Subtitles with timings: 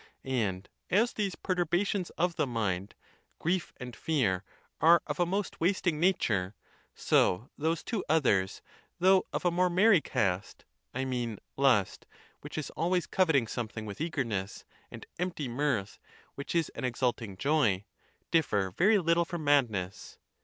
[0.25, 2.95] And as these perturbations of the mind,
[3.37, 4.43] grief and fear,
[4.79, 6.55] are of a most wasting nature,
[6.95, 8.63] so those two others,
[8.97, 12.07] though of a more merry cast (I mean lust,
[12.39, 15.99] which is always coveting something with eagerness, and empty mirth,
[16.33, 17.85] which is an exulting joy),
[18.31, 20.17] differ very little from madness.